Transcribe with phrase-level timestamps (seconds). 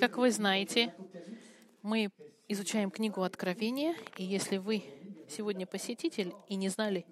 [0.00, 0.94] Как вы знаете,
[1.82, 2.10] мы
[2.48, 4.82] изучаем книгу Откровения, и если вы
[5.28, 7.04] сегодня посетитель и не знали,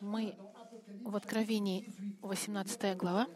[0.00, 0.34] мы
[1.04, 1.88] в Откровении
[2.20, 3.28] 18 глава.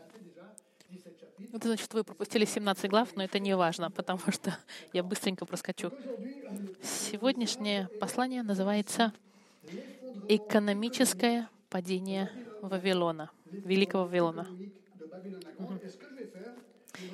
[1.55, 4.55] Это значит, вы пропустили 17 глав, но это не важно, потому что
[4.93, 5.91] я быстренько проскочу.
[6.83, 9.15] Сегодняшнее послание называется
[10.29, 12.31] «Экономическое падение
[12.61, 14.47] Вавилона», Великого Вавилона.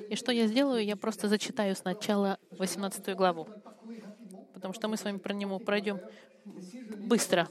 [0.08, 0.84] И что я сделаю?
[0.84, 3.48] Я просто зачитаю сначала 18 главу,
[4.54, 6.00] потому что мы с вами про него пройдем
[6.44, 7.48] быстро.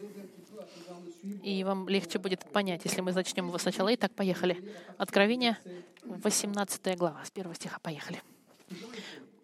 [1.43, 3.93] И вам легче будет понять, если мы зачнем его сначала.
[3.93, 4.73] Итак, поехали.
[4.97, 5.57] Откровение,
[6.03, 7.79] 18 глава, с первого стиха.
[7.79, 8.21] Поехали.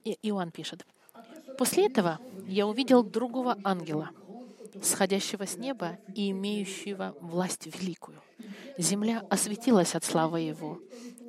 [0.03, 0.85] И Иоанн пишет.
[1.57, 4.09] «После этого я увидел другого ангела,
[4.81, 8.21] сходящего с неба и имеющего власть великую.
[8.77, 10.79] Земля осветилась от славы его,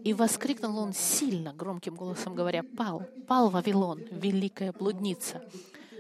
[0.05, 5.43] и воскликнул он сильно, громким голосом говоря, «Пал, пал Вавилон, великая блудница,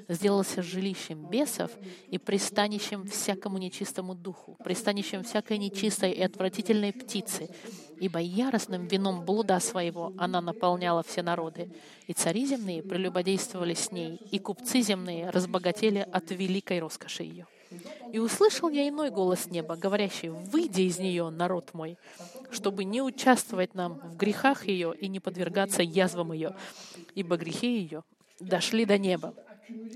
[0.08, 1.70] сделался жилищем бесов
[2.10, 7.48] и пристанищем всякому нечистому духу, пристанищем всякой нечистой и отвратительной птицы,
[7.98, 11.70] ибо яростным вином блуда своего она наполняла все народы,
[12.06, 17.46] и цари земные прелюбодействовали с ней, и купцы земные разбогатели от великой роскоши ее.
[18.12, 21.96] И услышал я иной голос неба, говорящий, «Выйди из нее, народ мой,
[22.50, 26.54] чтобы не участвовать нам в грехах ее и не подвергаться язвам ее,
[27.14, 28.04] ибо грехи ее
[28.40, 29.34] дошли до неба,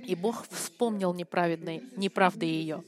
[0.07, 2.83] и Бог вспомнил неправедной, неправды ее.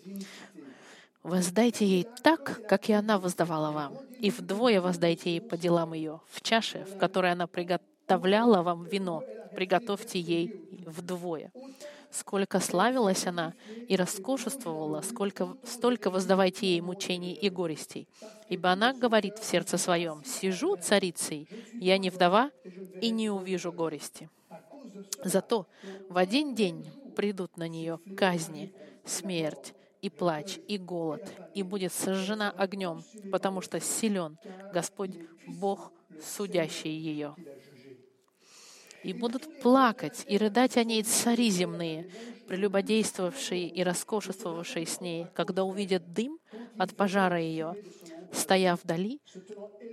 [1.23, 6.21] Воздайте ей так, как и она воздавала вам, и вдвое воздайте ей по делам ее,
[6.31, 9.23] в чаше, в которой она приготовляла вам вино,
[9.55, 11.53] приготовьте ей вдвое
[12.11, 13.55] сколько славилась она
[13.89, 18.09] и роскошествовала, сколько, столько воздавайте ей мучений и горестей.
[18.49, 22.51] Ибо она говорит в сердце своем, «Сижу царицей, я не вдова
[23.01, 24.29] и не увижу горести».
[25.25, 25.67] Зато
[26.09, 28.73] в один день придут на нее казни,
[29.05, 34.39] смерть, и плач, и голод, и будет сожжена огнем, потому что силен
[34.73, 35.13] Господь
[35.47, 37.35] Бог, судящий ее
[39.03, 42.11] и будут плакать и рыдать о ней цари земные,
[42.49, 46.39] прелюбодействовавшие и роскошествовавшие с ней, когда увидят дым
[46.79, 47.75] от пожара ее,
[48.33, 49.21] стоя вдали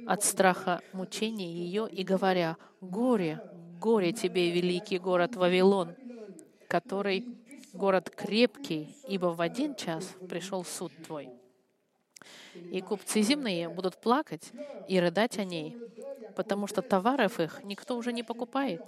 [0.06, 3.41] от страха мучения ее и говоря, «Горе,
[3.79, 5.95] горе тебе, великий город Вавилон,
[6.68, 7.25] который
[7.74, 11.29] город крепкий, ибо в один час пришел суд твой».
[12.72, 14.51] И купцы земные будут плакать
[14.88, 15.78] и рыдать о ней,
[16.35, 18.81] потому что товаров их никто уже не покупает.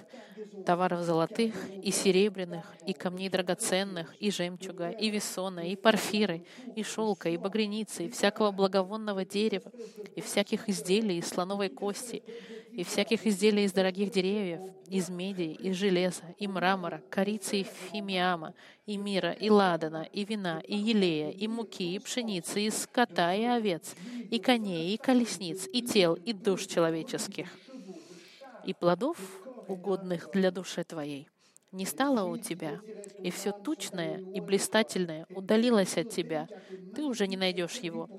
[0.65, 6.43] Товаров золотых и серебряных, и камней драгоценных, и жемчуга, и весона, и парфиры,
[6.75, 9.71] и шелка, и багряницы, и всякого благовонного дерева,
[10.15, 12.23] и всяких изделий из слоновой кости,
[12.71, 18.53] и всяких изделий из дорогих деревьев, из меди, из железа, и мрамора, корицы и фимиама,
[18.85, 23.43] и мира, и ладана, и вина, и елея, и муки, и пшеницы, и скота, и
[23.43, 23.95] овец,
[24.29, 27.47] и коней, и колесниц, и тел, и душ человеческих,
[28.65, 29.17] и плодов,
[29.67, 31.27] угодных для души твоей.
[31.71, 32.79] Не стало у тебя,
[33.21, 36.47] и все тучное и блистательное удалилось от тебя.
[36.95, 38.09] Ты уже не найдешь его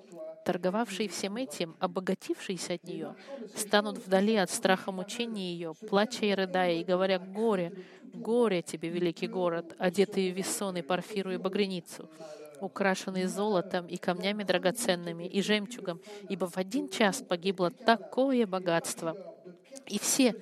[0.44, 3.14] торговавшие всем этим, обогатившиеся от нее,
[3.54, 7.72] станут вдали от страха мучения ее, плача и рыдая, и говоря «Горе,
[8.12, 12.10] горе тебе, великий город, одетый в весон и парфиру и багряницу,
[12.60, 19.16] украшенный золотом и камнями драгоценными и жемчугом, ибо в один час погибло такое богатство.
[19.86, 20.34] И все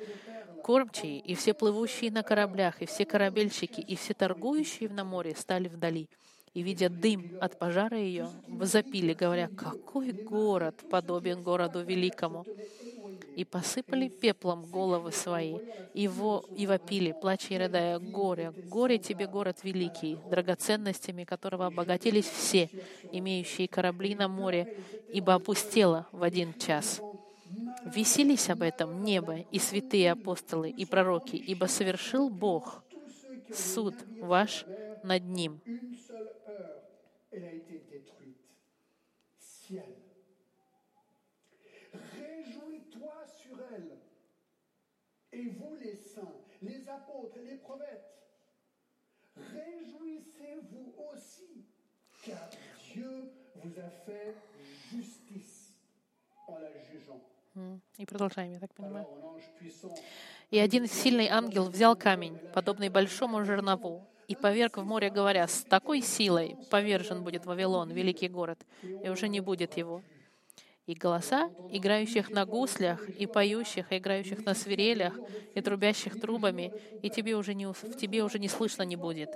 [0.63, 5.69] кормчие, и все плывущие на кораблях, и все корабельщики, и все торгующие на море стали
[5.69, 6.09] вдали—
[6.59, 12.45] и, видя дым от пожара ее, возопили, говоря, «Какой город подобен городу великому!»
[13.37, 15.55] И посыпали пеплом головы свои,
[15.95, 22.27] и, во, и вопили, плача и рыдая, «Горе, горе тебе, город великий, драгоценностями которого обогатились
[22.29, 22.69] все,
[23.13, 24.75] имеющие корабли на море,
[25.13, 27.01] ибо опустело в один час».
[27.85, 32.83] Веселись об этом небо и святые апостолы и пророки, ибо совершил Бог
[33.55, 34.65] суд ваш
[35.05, 35.61] над ним
[37.39, 38.37] elle a été détruite.
[39.39, 39.95] Ciel.
[41.93, 43.99] Réjouis-toi sur elle.
[45.31, 48.17] Et vous les saints, les apôtres et les prophètes,
[49.37, 51.67] réjouissez-vous aussi,
[52.25, 52.49] car
[52.93, 54.35] Dieu vous a fait
[54.91, 55.75] justice
[56.49, 57.23] en la jugeant.
[57.99, 59.07] И продолжаем, я так понимаю.
[60.51, 65.65] И один сильный ангел взял камень, подобный большому жернову, и поверг в море, говоря, с
[65.65, 70.03] такой силой повержен будет Вавилон, великий город, и уже не будет его.
[70.89, 75.13] И голоса играющих на гуслях, и поющих, и играющих на свирелях,
[75.55, 79.29] и трубящих трубами, и тебе уже не, в тебе уже не слышно не будет.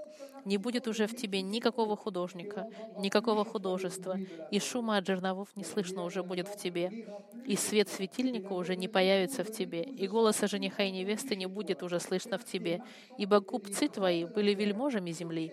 [0.46, 2.66] Не будет уже в тебе никакого художника,
[2.98, 4.18] никакого художества,
[4.50, 7.06] и шума от жерновов не слышно уже будет в тебе,
[7.46, 11.82] и свет светильника уже не появится в тебе, и голоса жениха и невесты не будет
[11.82, 12.82] уже слышно в тебе,
[13.18, 15.52] ибо купцы твои были вельможами земли,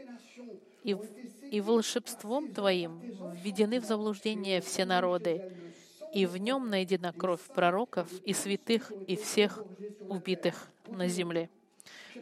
[0.85, 0.95] и,
[1.51, 3.01] и волшебством твоим
[3.33, 5.51] введены в заблуждение все народы,
[6.13, 9.63] и в нем найдена кровь пророков и святых и всех
[10.07, 11.49] убитых на земле.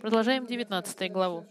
[0.01, 1.45] Продолжаем 19 главу.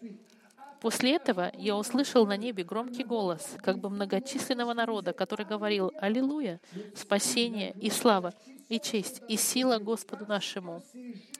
[0.81, 6.61] После этого я услышал на небе громкий голос, как бы многочисленного народа, который говорил «Аллилуйя!
[6.95, 8.35] Спасение и слава,
[8.69, 10.83] и честь, и сила Господу нашему,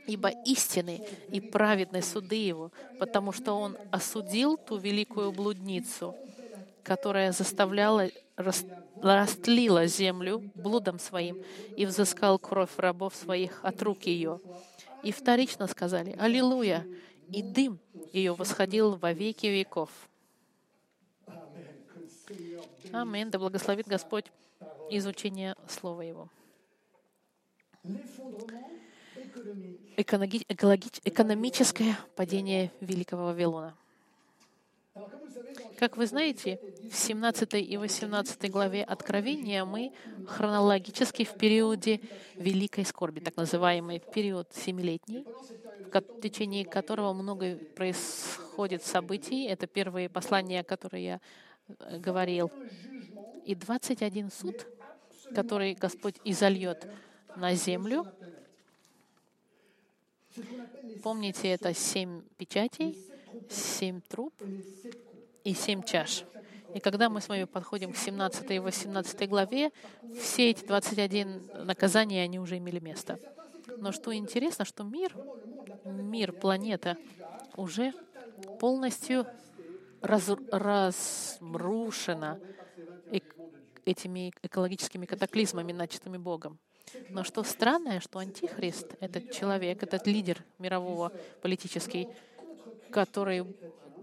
[0.07, 6.17] ибо истины и праведны суды Его, потому что Он осудил ту великую блудницу,
[6.83, 11.43] которая заставляла растлила землю блудом своим
[11.77, 14.41] и взыскал кровь рабов своих от рук ее.
[15.03, 16.87] И вторично сказали «Аллилуйя!»
[17.29, 17.79] и дым
[18.13, 19.91] ее восходил во веки веков.
[22.93, 23.31] Аминь.
[23.31, 24.27] Да благословит Господь
[24.91, 26.29] изучение Слова Его.
[31.05, 33.77] Экономическое падение Великого Вавилона.
[35.79, 36.59] Как вы знаете,
[36.91, 39.93] в 17 и 18 главе Откровения мы
[40.27, 42.01] хронологически в периоде
[42.35, 45.27] Великой Скорби, так называемый период семилетний,
[45.93, 49.45] в течение которого много происходит событий.
[49.45, 51.21] Это первые послания, которые я
[51.69, 52.51] э, говорил.
[53.45, 54.67] И 21 суд,
[55.35, 56.89] который Господь изольет
[57.37, 58.07] на землю.
[61.03, 62.99] Помните, это семь печатей,
[63.51, 64.33] семь труб
[65.45, 66.25] и семь чаш.
[66.75, 69.71] И когда мы с вами подходим к 17 и 18 главе,
[70.21, 73.19] все эти 21 наказания, они уже имели место.
[73.79, 75.15] Но что интересно, что мир,
[75.85, 76.97] мир, планета
[77.57, 77.93] уже
[78.59, 79.27] полностью
[80.03, 82.41] раз, разрушена
[83.87, 86.59] этими экологическими катаклизмами, начатыми Богом.
[87.11, 92.09] Но что странное, что Антихрист, этот человек, этот лидер мирового политический,
[92.91, 93.45] который,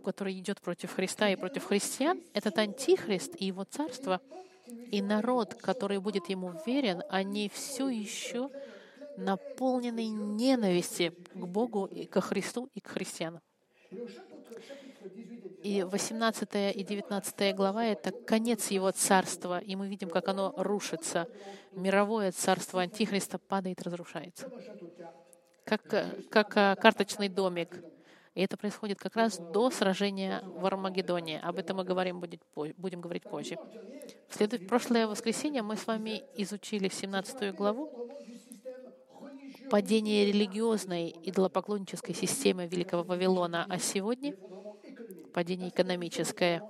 [0.04, 4.22] который идет против Христа и против христиан, этот Антихрист и его царство,
[4.92, 8.50] и народ, который будет ему верен, они все еще
[9.18, 13.42] наполнены ненависти к Богу, и к Христу и к христианам.
[15.64, 21.28] И 18 и 19 глава— это конец его царства, и мы видим, как оно рушится.
[21.72, 24.52] Мировое царство Антихриста падает, разрушается.
[25.64, 25.82] Как,
[26.30, 27.82] как а, карточный домик.
[28.36, 31.40] И это происходит как раз до сражения в Армагеддоне.
[31.40, 32.24] Об этом мы говорим,
[32.78, 33.58] будем говорить позже.
[34.28, 34.54] В, след...
[34.54, 38.10] в прошлое воскресенье мы с вами изучили 17 главу
[39.70, 44.36] падение религиозной идолопоклоннической системы Великого Вавилона, а сегодня
[45.34, 46.64] падение экономическое.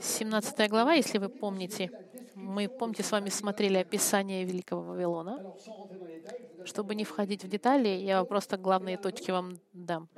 [0.00, 1.90] 17 глава, если вы помните,
[2.34, 5.54] мы, помните, с вами смотрели описание Великого Вавилона.
[6.64, 10.08] Чтобы не входить в детали, я просто главные точки вам дам.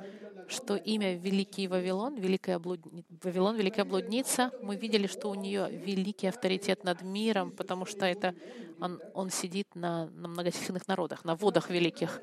[0.48, 3.04] Что имя Великий Вавилон, Великая блудни...
[3.22, 8.34] Вавилон, Великая блудница, мы видели, что у нее великий авторитет над миром, потому что это
[8.80, 12.22] он, он сидит на, на многочисленных народах, на водах великих.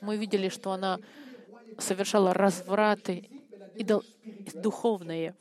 [0.00, 0.98] Мы видели, что она
[1.78, 3.28] совершала развраты
[3.74, 4.02] идол...
[4.54, 5.34] духовные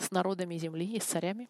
[0.00, 1.48] с народами земли и с царями.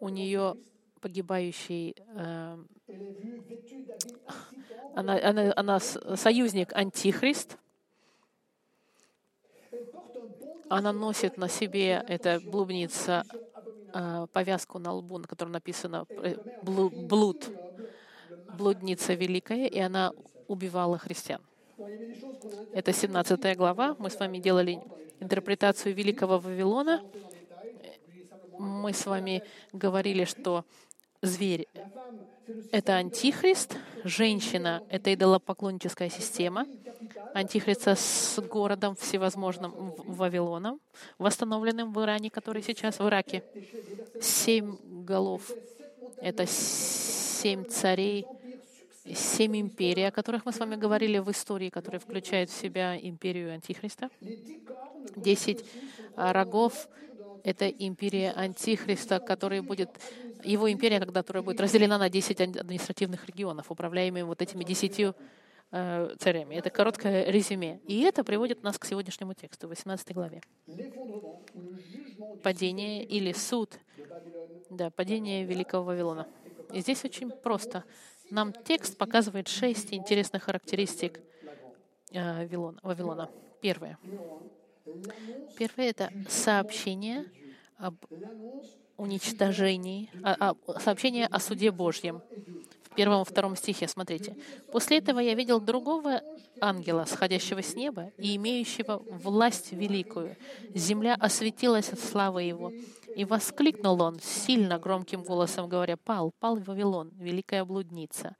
[0.00, 0.56] У нее
[1.00, 2.58] погибающий, э,
[4.94, 7.58] она, она, она союзник Антихрист.
[10.68, 13.24] Она носит на себе, эта блудница,
[13.94, 17.48] э, повязку на лбу, на которой написано э, «блуд»,
[18.58, 20.12] блудница великая, и она
[20.48, 21.40] убивала христиан.
[22.72, 23.96] Это 17 глава.
[23.98, 24.80] Мы с вами делали
[25.20, 27.02] интерпретацию Великого Вавилона
[28.58, 29.42] мы с вами
[29.72, 30.64] говорили, что
[31.22, 31.66] зверь—
[32.72, 36.66] это антихрист, женщина— это идолопоклонническая система,
[37.34, 40.80] антихриста с городом всевозможным Вавилоном,
[41.18, 43.42] восстановленным в Иране, который сейчас в Ираке.
[44.20, 45.50] Семь голов—
[46.20, 48.26] это семь царей,
[49.14, 53.52] семь империй, о которых мы с вами говорили в истории, которые включают в себя империю
[53.52, 54.10] Антихриста.
[55.16, 55.64] Десять
[56.16, 56.88] рогов
[57.46, 59.90] это империя Антихриста, который будет,
[60.42, 65.14] его империя, которая будет разделена на 10 административных регионов, управляемыми вот этими десятью
[65.70, 66.56] э, царями.
[66.56, 67.78] Это короткое резюме.
[67.86, 70.40] И это приводит нас к сегодняшнему тексту, 18 главе.
[72.42, 73.78] Падение или суд,
[74.68, 76.26] да, падение Великого Вавилона.
[76.72, 77.84] И здесь очень просто.
[78.30, 81.20] Нам текст показывает шесть интересных характеристик
[82.12, 82.46] э,
[82.82, 83.30] Вавилона.
[83.60, 83.98] Первое.
[85.56, 87.24] Первое— это сообщение
[87.78, 87.96] об
[88.96, 92.22] уничтожении, а, а, сообщение о суде Божьем.
[92.90, 94.36] В первом и втором стихе, смотрите.
[94.72, 96.22] «После этого я видел другого
[96.60, 100.36] ангела, сходящего с неба и имеющего власть великую.
[100.74, 102.72] Земля осветилась от славы его.
[103.16, 108.36] И воскликнул он сильно громким голосом, говоря, «Пал, пал Вавилон, великая блудница».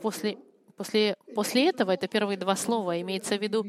[0.00, 0.38] После,
[0.78, 3.66] после, после этого, это первые два слова, имеется в виду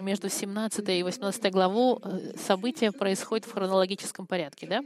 [0.00, 4.84] между 17 и 18 главу э, события происходят в хронологическом порядке, да?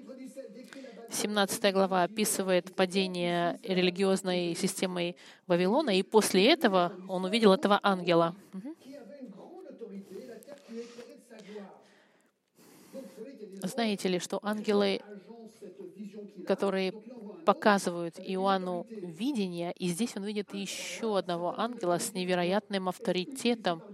[1.11, 8.35] 17 глава описывает падение религиозной системы Вавилона, и после этого он увидел этого ангела.
[13.65, 15.03] Знаете ли, что ангелы,
[16.45, 16.95] которые
[17.45, 23.85] показывают Иоанну видение, и здесь он видит еще одного ангела с невероятным авторитетом,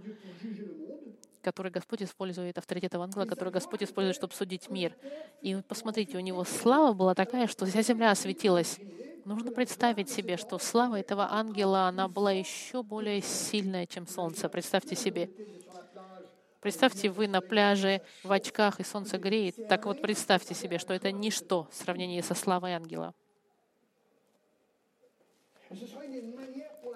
[1.41, 4.95] который Господь использует, авторитет ангела, который Господь использует, чтобы судить мир.
[5.41, 8.79] И посмотрите, у него слава была такая, что вся земля осветилась.
[9.23, 14.49] Нужно представить себе, что слава этого ангела, она была еще более сильная, чем солнце.
[14.49, 15.29] Представьте себе.
[16.61, 19.67] Представьте, вы на пляже в очках, и солнце греет.
[19.67, 23.15] Так вот, представьте себе, что это ничто в сравнении со славой ангела.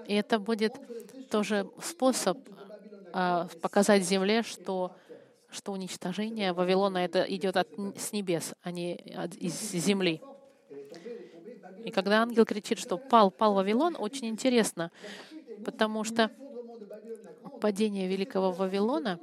[0.07, 0.75] И это будет
[1.31, 2.37] тоже способ
[3.11, 4.95] а, показать земле, что,
[5.49, 10.21] что уничтожение Вавилона это идет от, с небес, а не от, из земли.
[11.83, 14.91] И когда ангел кричит, что пал, пал Вавилон, очень интересно,
[15.63, 16.29] потому что
[17.61, 19.19] падение великого Вавилона,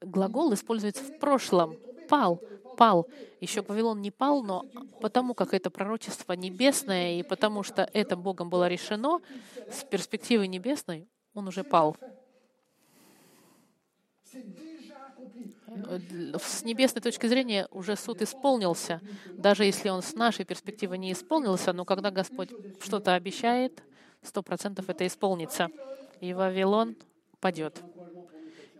[0.00, 1.76] глагол используется в прошлом.
[2.08, 2.40] Пал,
[2.76, 3.08] пал.
[3.40, 4.66] Еще Вавилон не пал, но
[5.00, 9.20] потому как это пророчество небесное, и потому что это Богом было решено,
[9.70, 11.96] с перспективы небесной он уже пал.
[16.38, 19.00] С небесной точки зрения уже суд исполнился,
[19.32, 23.82] даже если он с нашей перспективы не исполнился, но когда Господь что-то обещает,
[24.22, 25.68] сто процентов это исполнится.
[26.20, 26.96] И Вавилон
[27.40, 27.82] падет.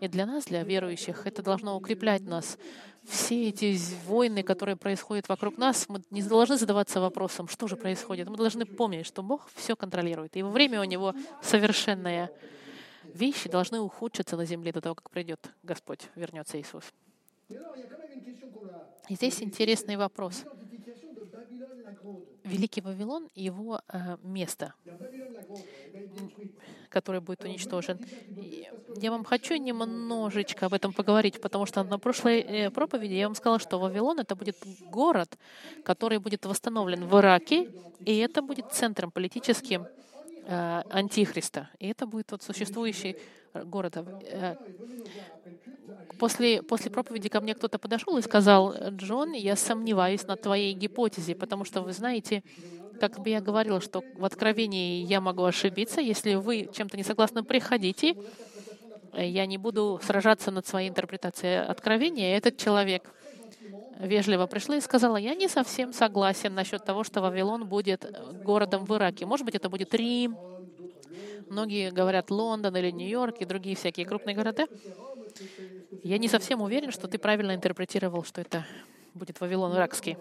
[0.03, 2.57] И для нас, для верующих, это должно укреплять нас.
[3.05, 8.27] Все эти войны, которые происходят вокруг нас, мы не должны задаваться вопросом, что же происходит.
[8.27, 10.35] Мы должны помнить, что Бог все контролирует.
[10.35, 12.29] И время у Него совершенное
[13.13, 16.83] вещи должны ухудшиться на земле до того, как придет Господь, вернется Иисус.
[19.07, 20.43] И здесь интересный вопрос.
[22.43, 24.73] Великий Вавилон и его э, место,
[26.89, 27.99] которое будет уничтожен.
[28.97, 33.35] Я вам хочу немножечко об этом поговорить, потому что на прошлой э, проповеди я вам
[33.35, 34.57] сказала, что Вавилон— это будет
[34.91, 35.37] город,
[35.83, 39.87] который будет восстановлен в Ираке, и это будет центром политическим
[40.47, 41.69] антихриста.
[41.79, 43.15] И это будет вот существующий
[43.53, 43.97] город.
[43.97, 44.55] Э,
[46.17, 51.35] после, после проповеди ко мне кто-то подошел и сказал, Джон, я сомневаюсь на твоей гипотезе,
[51.35, 52.43] потому что вы знаете,
[52.99, 56.01] как бы я говорил, что в Откровении я могу ошибиться.
[56.01, 58.15] Если вы чем-то не согласны, приходите.
[59.13, 62.35] Я не буду сражаться над своей интерпретацией Откровения.
[62.35, 63.13] Этот человек
[63.99, 68.05] вежливо пришла и сказала, я не совсем согласен насчет того, что Вавилон будет
[68.43, 69.25] городом в Ираке.
[69.25, 70.37] Может быть, это будет Рим.
[71.49, 74.65] Многие говорят Лондон или Нью-Йорк и другие всякие крупные города.
[76.03, 78.65] Я не совсем уверен, что ты правильно интерпретировал, что это
[79.13, 80.17] будет Вавилон иракский.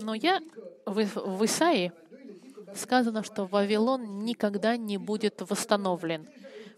[0.00, 0.40] Но я
[0.84, 1.92] в, в Исаии
[2.74, 6.28] сказано, что Вавилон никогда не будет восстановлен,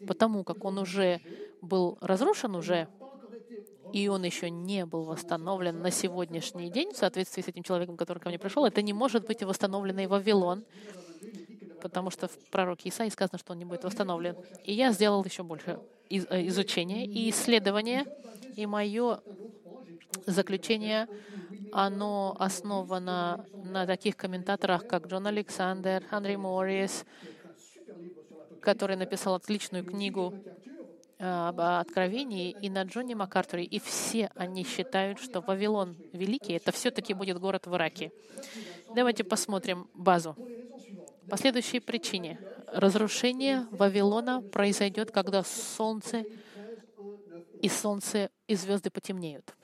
[0.06, 1.20] потому как он уже
[1.60, 2.88] был разрушен уже
[3.92, 8.18] и он еще не был восстановлен на сегодняшний день, в соответствии с этим человеком, который
[8.18, 10.64] ко мне пришел, это не может быть восстановленный Вавилон,
[11.80, 14.36] потому что в пророке Исаии сказано, что он не будет восстановлен.
[14.64, 15.80] И я сделал еще больше
[16.10, 18.06] э, изучения и исследования,
[18.56, 19.20] и мое
[20.26, 21.08] заключение,
[21.72, 27.04] оно основано на таких комментаторах, как Джон Александр, Андрей Моррис,
[28.60, 30.34] который написал отличную книгу
[31.18, 33.64] об Откровении и на Джонни Маккартуре.
[33.64, 38.12] И все они считают, что Вавилон Великий— это все-таки будет город в Ираке.
[38.94, 40.36] Давайте посмотрим базу.
[41.28, 42.40] По следующей причине.
[42.72, 46.24] Разрушение Вавилона произойдет, когда солнце
[47.60, 49.54] и солнце и звезды потемнеют.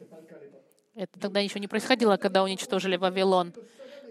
[0.95, 3.55] Это тогда еще не происходило, когда уничтожили Вавилон.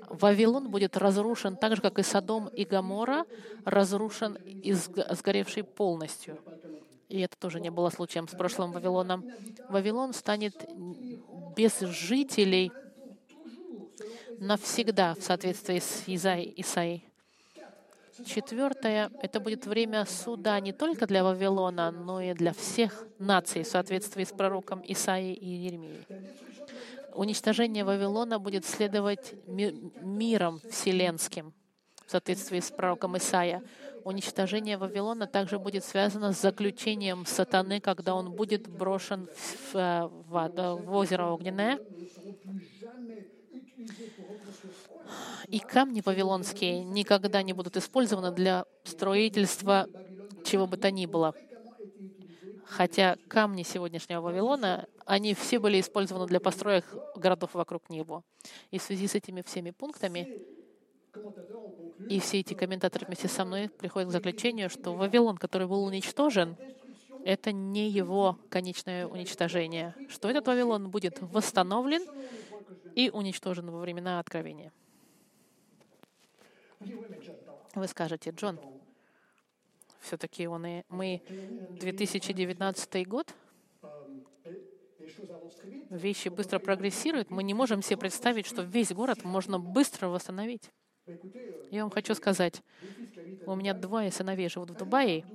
[0.09, 3.25] Вавилон будет разрушен так же, как и Содом и Гамора,
[3.65, 6.39] разрушен и сгоревший полностью.
[7.13, 9.23] И это тоже не было случаем с прошлым Вавилоном.
[9.69, 10.67] Вавилон станет
[11.55, 12.71] без жителей
[14.39, 17.07] навсегда в соответствии с Исаией.
[18.25, 23.67] Четвертое— это будет время суда не только для Вавилона, но и для всех наций в
[23.67, 26.07] соответствии с пророком Исаией и Еремией.
[27.13, 31.53] Уничтожение Вавилона будет следовать миром вселенским
[32.07, 33.61] в соответствии с пророком Исаия.
[34.03, 40.75] Уничтожение Вавилона также будет связано с заключением сатаны, когда он будет брошен в, в, в,
[40.83, 41.79] в озеро Огненное,
[45.47, 49.87] и камни вавилонские никогда не будут использованы для строительства
[50.43, 51.33] чего бы то ни было.
[52.65, 58.23] Хотя камни сегодняшнего Вавилона, они все были использованы для построек городов вокруг него.
[58.71, 60.41] И в связи с этими всеми пунктами
[62.09, 66.57] и все эти комментаторы вместе со мной приходят к заключению, что Вавилон, который был уничтожен,
[67.23, 72.03] это не его конечное уничтожение, что этот Вавилон будет восстановлен
[72.95, 74.71] и уничтожен во времена Откровения.
[77.75, 78.59] Вы скажете, Джон,
[80.01, 81.21] все-таки он и мы
[81.79, 83.33] 2019 год,
[85.89, 90.69] вещи быстро прогрессируют, мы не можем себе представить, что весь город можно быстро восстановить.
[91.69, 92.61] Я вам хочу сказать,
[93.45, 95.25] у меня двое сыновей живут в Дубае.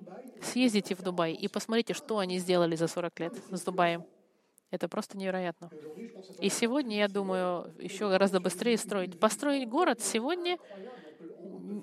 [0.41, 4.05] Съездите в Дубай и посмотрите, что они сделали за 40 лет с Дубаем.
[4.71, 5.71] Это просто невероятно.
[6.41, 9.19] И сегодня, я думаю, еще гораздо быстрее строить.
[9.19, 10.59] Построить город сегодня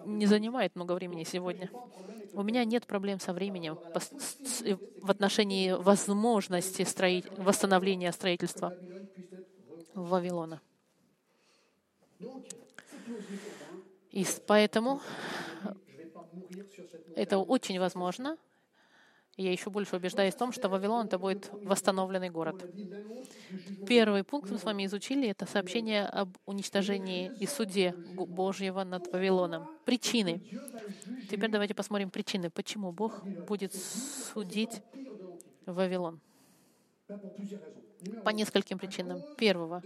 [0.05, 1.69] не занимает много времени сегодня.
[2.33, 3.77] У меня нет проблем со временем
[5.01, 8.73] в отношении возможности строить, восстановления строительства
[9.93, 10.61] Вавилона.
[14.15, 15.01] И поэтому
[17.17, 18.37] это очень возможно,
[19.35, 22.65] я еще больше убеждаюсь в том, что Вавилон— это будет восстановленный город.
[23.85, 29.67] Первый пункт мы с вами изучили— это сообщение об уничтожении и суде Божьего над Вавилоном.
[29.83, 30.41] Причины.
[31.29, 34.81] Теперь давайте посмотрим причины, почему Бог будет судить
[35.65, 36.21] Вавилон.
[38.23, 39.21] По нескольким причинам.
[39.37, 39.83] Первого,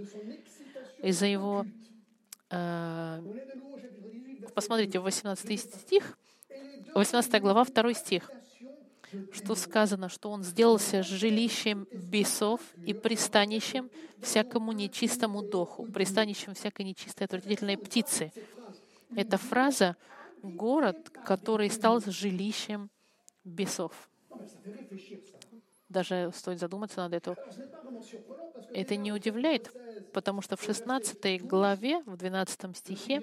[1.02, 1.66] из-за его...
[2.52, 3.22] Э,
[4.54, 6.18] посмотрите, 18 стих,
[6.94, 8.32] 18 глава, 2 стих
[9.32, 13.90] что сказано, что он сделался жилищем бесов и пристанищем
[14.22, 18.32] всякому нечистому духу, пристанищем всякой нечистой отвратительной птицы.
[19.16, 19.96] Эта фраза—
[20.44, 22.90] город, который стал жилищем
[23.44, 24.10] бесов.
[25.90, 27.36] Даже стоит задуматься над этим.
[28.74, 29.72] Это не удивляет,
[30.14, 33.22] потому что в 16 главе, в 12 стихе,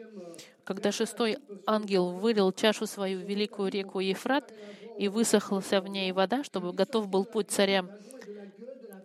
[0.65, 4.53] когда шестой ангел вылил чашу свою в великую реку Ефрат,
[4.99, 7.91] и высохлся в ней вода, чтобы готов был путь царям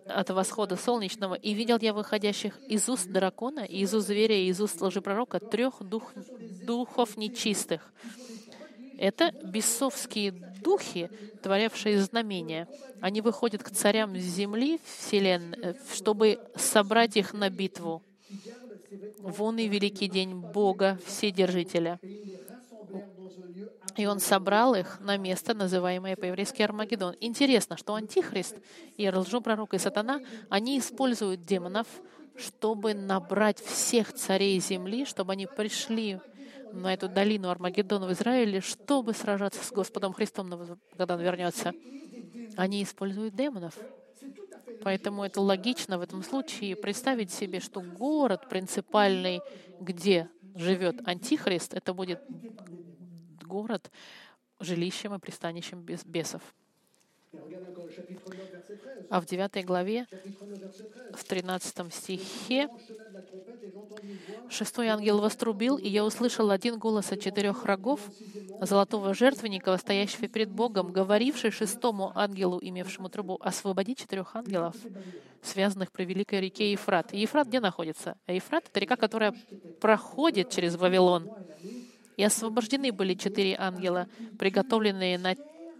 [0.06, 4.46] от восхода солнечного, и видел я выходящих из уст дракона, и из уст зверя, и
[4.46, 6.12] из уст лжепророка трех дух,
[6.64, 7.92] духов нечистых.
[8.98, 11.10] Это бесовские духи,
[11.42, 12.68] творявшие знамения.
[13.00, 18.02] Они выходят к царям земли, вселенной, чтобы собрать их на битву.
[19.18, 21.98] Вон и великий день Бога, Вседержителя.
[23.96, 27.14] И он собрал их на место, называемое по-еврейски Армагеддон.
[27.20, 28.56] Интересно, что Антихрист
[28.96, 31.86] и лжепророк и сатана, они используют демонов,
[32.36, 36.20] чтобы набрать всех царей земли, чтобы они пришли
[36.72, 40.50] на эту долину Армагеддона в Израиле, чтобы сражаться с Господом Христом,
[40.96, 41.72] когда Он вернется.
[42.56, 43.76] Они используют демонов.
[44.82, 49.40] Поэтому это логично в этом случае представить себе, что город принципальный,
[49.80, 52.20] где живет Антихрист, это будет
[53.42, 53.90] город
[54.58, 56.42] жилищем и пристанищем бесов.
[59.10, 60.06] А в 9 главе,
[61.14, 62.68] в 13 стихе,
[64.48, 68.00] шестой ангел вострубил, и я услышал один голос от четырех рогов
[68.60, 74.76] золотого жертвенника, стоящего перед Богом, говоривший шестому ангелу, имевшему трубу, освободи четырех ангелов,
[75.42, 77.12] связанных при великой реке Ефрат.
[77.12, 78.16] И Ефрат где находится?
[78.26, 79.34] А Ефрат— это река, которая
[79.80, 81.30] проходит через Вавилон.
[82.16, 84.06] И освобождены были четыре ангела,
[84.38, 85.34] приготовленные на,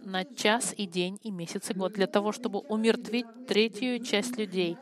[0.05, 4.77] на час и день и месяц и год, для того, чтобы умертвить третью часть людей.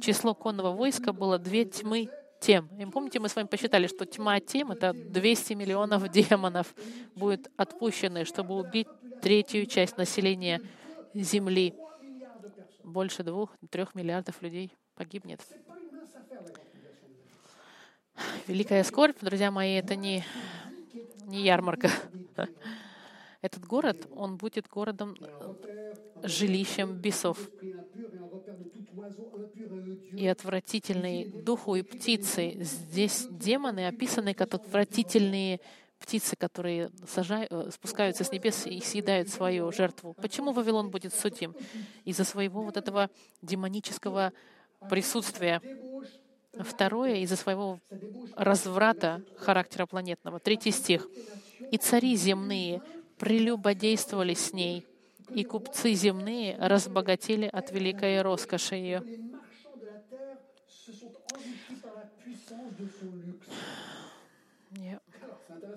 [0.00, 2.08] Число конного войска было две тьмы
[2.40, 2.68] тем.
[2.78, 6.74] И помните, мы с вами посчитали, что тьма тем— это 200 миллионов демонов
[7.14, 8.88] будет отпущены, чтобы убить
[9.22, 10.60] третью часть населения
[11.14, 11.74] Земли.
[12.82, 15.40] Больше двух-трех миллиардов людей погибнет.
[18.46, 20.22] Великая скорбь, друзья мои, это не,
[21.26, 21.90] не ярмарка.
[23.44, 27.38] Этот город, он будет городом, э, жилищем бесов
[30.12, 32.56] и отвратительной духу и птицы.
[32.60, 35.60] Здесь демоны описаны как отвратительные
[35.98, 40.14] птицы, которые сажают, э, спускаются с небес и съедают свою жертву.
[40.14, 41.54] Почему Вавилон будет судим?
[42.06, 43.10] Из-за своего вот этого
[43.42, 44.32] демонического
[44.88, 45.60] присутствия.
[46.60, 47.78] Второе, из-за своего
[48.36, 50.40] разврата характера планетного.
[50.40, 51.06] Третий стих.
[51.70, 52.80] «И цари земные
[53.18, 54.86] прелюбодействовали с ней,
[55.30, 59.02] и купцы земные разбогатели от великой роскоши ее».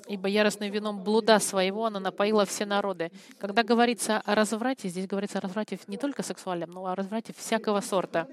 [0.07, 3.11] Ибо яростным вином блуда своего она напоила все народы.
[3.39, 7.81] Когда говорится о разврате, здесь говорится о разврате не только сексуальном, но о разврате всякого
[7.81, 8.27] сорта.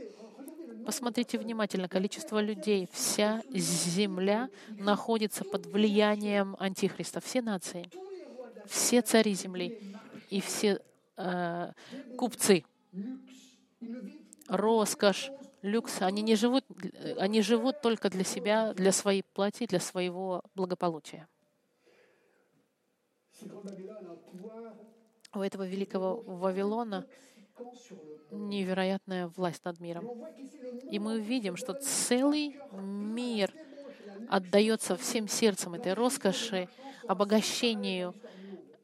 [0.87, 7.91] Посмотрите внимательно, количество людей, вся земля находится под влиянием Антихриста, все нации,
[8.67, 9.97] все цари земли
[10.31, 10.81] и все
[11.17, 11.73] э,
[12.17, 12.65] купцы,
[14.49, 15.31] роскошь,
[15.63, 16.65] люкс, они не живут,
[17.19, 21.27] они живут только для себя, для своей плоти, для своего благополучия.
[25.35, 27.07] У этого великого Вавилона
[28.31, 30.09] невероятная власть над миром.
[30.91, 33.53] И мы увидим, что целый мир
[34.29, 36.69] отдается всем сердцем этой роскоши,
[37.07, 38.15] обогащению,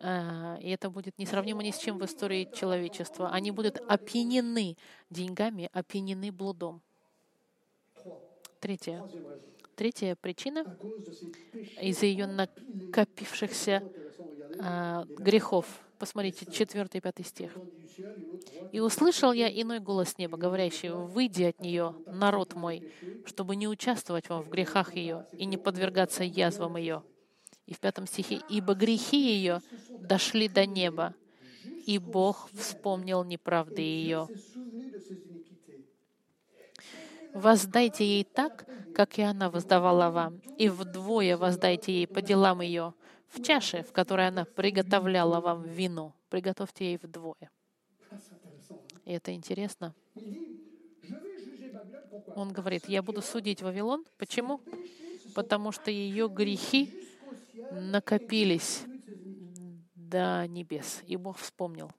[0.02, 3.30] и это будет несравнимо ни с чем в истории человечества.
[3.30, 4.76] Они будут опьянены
[5.10, 6.80] деньгами, опьянены блудом.
[8.60, 9.02] Третье.
[9.76, 10.64] Третья причина
[11.80, 13.82] из-за ее накопившихся
[14.58, 15.66] а, грехов.
[15.98, 17.56] Посмотрите, 4 и 5 стих.
[18.72, 22.90] «И услышал я иной голос неба, говорящий, «Выйди от нее, народ мой,
[23.26, 27.02] чтобы не участвовать вам в грехах ее и не подвергаться язвам ее».
[27.70, 29.62] И в пятом стихе, «Ибо грехи ее
[30.00, 31.14] дошли до неба,
[31.86, 34.26] и Бог вспомнил неправды ее».
[37.32, 42.92] Воздайте ей так, как и она воздавала вам, и вдвое воздайте ей по делам ее,
[43.28, 46.12] в чаше, в которой она приготовляла вам вино.
[46.28, 47.52] Приготовьте ей вдвое.
[49.04, 49.94] И это интересно.
[52.34, 54.04] Он говорит, я буду судить Вавилон.
[54.18, 54.60] Почему?
[55.36, 56.92] Потому что ее грехи
[57.70, 58.84] накопились
[59.94, 61.02] до небес.
[61.06, 61.90] И Бог вспомнил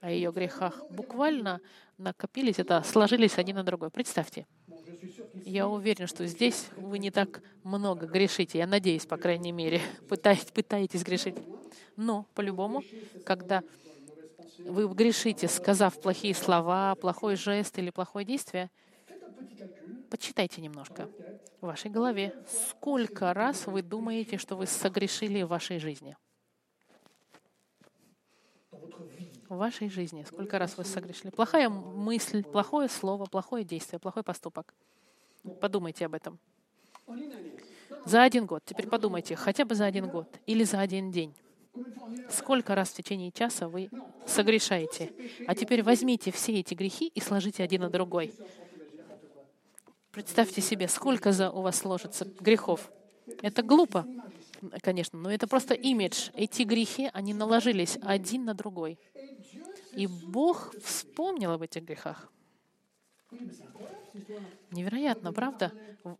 [0.00, 0.82] о ее грехах.
[0.90, 1.60] Буквально
[1.98, 3.90] накопились, это сложились один на другой.
[3.90, 4.46] Представьте,
[5.44, 8.58] я уверен, что здесь вы не так много грешите.
[8.58, 11.36] Я надеюсь, по крайней мере, пытаетесь, пытаетесь грешить.
[11.96, 12.82] Но, по-любому,
[13.24, 13.62] когда
[14.58, 18.70] вы грешите, сказав плохие слова, плохой жест или плохое действие,
[20.10, 21.08] почитайте немножко
[21.60, 26.16] в вашей голове, сколько раз вы думаете, что вы согрешили в вашей жизни.
[29.48, 31.30] В вашей жизни сколько раз вы согрешили.
[31.30, 34.74] Плохая мысль, плохое слово, плохое действие, плохой поступок.
[35.60, 36.38] Подумайте об этом.
[38.04, 38.62] За один год.
[38.64, 41.34] Теперь подумайте, хотя бы за один год или за один день.
[42.28, 43.90] Сколько раз в течение часа вы
[44.26, 45.12] согрешаете?
[45.46, 48.32] А теперь возьмите все эти грехи и сложите один на другой.
[50.12, 52.90] Представьте себе, сколько за у вас сложится грехов.
[53.42, 54.06] Это глупо,
[54.82, 56.30] конечно, но это просто имидж.
[56.34, 58.98] Эти грехи, они наложились один на другой.
[59.94, 62.32] И Бог вспомнил об этих грехах.
[64.72, 65.72] Невероятно, правда?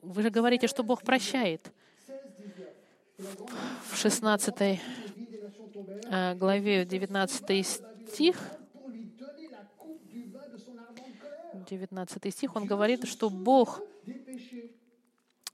[0.02, 1.72] Вы же говорите, что Бог прощает.
[3.90, 8.59] В 16 э, главе 19 стих
[11.70, 13.80] 19 стих, он говорит, что Бог,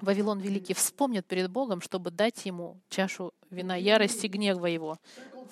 [0.00, 4.98] Вавилон Великий, вспомнит перед Богом, чтобы дать ему чашу вина ярости, гнева его.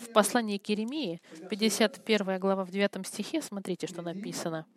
[0.00, 4.66] В послании к Иеремии, 51 глава в 9 стихе, смотрите, что написано—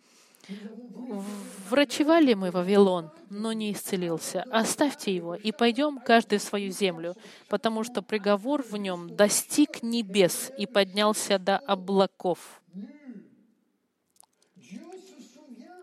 [1.70, 4.44] Врачевали мы Вавилон, но не исцелился.
[4.52, 7.16] Оставьте его и пойдем каждый в свою землю,
[7.50, 12.62] потому что приговор в нем достиг небес и поднялся до облаков.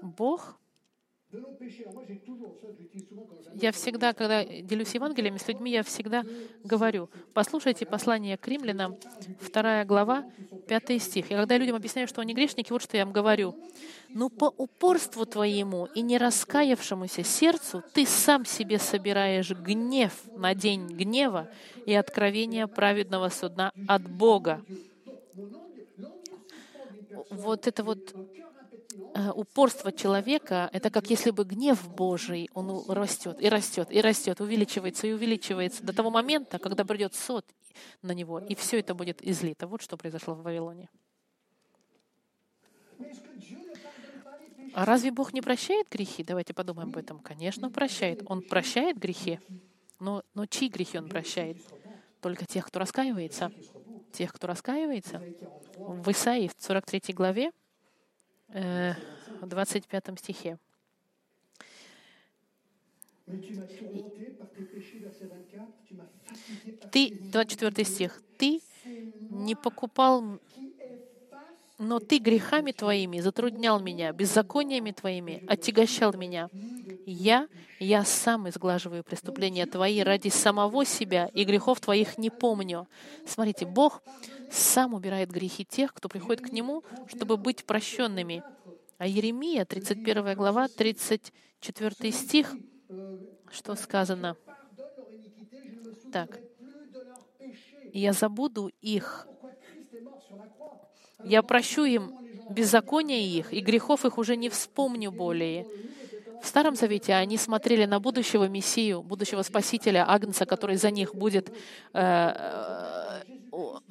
[0.04, 0.58] Бог
[3.54, 6.24] я всегда, когда делюсь Евангелием с людьми, я всегда
[6.62, 8.96] говорю, послушайте послание к римлянам,
[9.40, 10.24] вторая глава,
[10.68, 11.30] пятый стих.
[11.30, 13.56] И когда людям объясняю, что они грешники, вот что я им говорю.
[14.10, 20.86] «Ну, по упорству твоему и не раскаявшемуся сердцу ты сам себе собираешь гнев на день
[20.86, 21.50] гнева
[21.84, 24.64] и откровения праведного судна от Бога».
[27.30, 28.14] Вот это вот
[29.34, 35.06] упорство человека— это как если бы гнев Божий, он растет и растет и растет, увеличивается
[35.06, 37.44] и увеличивается до того момента, когда придет сот
[38.02, 39.66] на него, и все это будет излито.
[39.66, 40.88] Вот что произошло в Вавилоне.
[44.74, 46.24] А разве Бог не прощает грехи?
[46.24, 47.20] Давайте подумаем об этом.
[47.20, 48.22] Конечно, прощает.
[48.26, 49.38] Он прощает грехи,
[50.00, 51.58] но, но чьи грехи Он прощает?
[52.20, 53.52] Только тех, кто раскаивается.
[54.12, 55.22] Тех, кто раскаивается.
[55.76, 57.52] В Исаии, в 43 главе,
[58.48, 58.94] э,
[59.42, 60.58] 25 стихе.
[66.90, 68.60] Ты, 24 стих, ты
[69.30, 70.40] не покупал
[71.78, 76.48] но ты грехами твоими затруднял меня, беззакониями твоими отягощал меня.
[77.06, 77.48] Я,
[77.80, 82.88] я сам изглаживаю преступления твои ради самого себя, и грехов твоих не помню.
[83.26, 84.02] Смотрите, Бог
[84.50, 88.42] сам убирает грехи тех, кто приходит к Нему, чтобы быть прощенными.
[88.98, 92.54] А Еремия, 31 глава, 34 стих,
[93.50, 94.36] что сказано?
[96.12, 96.38] Так.
[97.92, 99.28] «Я забуду их
[101.24, 102.12] я прощу им
[102.50, 105.66] беззакония их, и грехов их уже не вспомню более.
[106.42, 111.48] В Старом Завете они смотрели на будущего Мессию, будущего Спасителя, Агнца, который за них будет
[111.48, 111.52] э,
[111.94, 113.22] э,